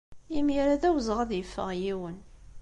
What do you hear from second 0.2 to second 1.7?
Imir-a, d awezɣi ad yeffeɣ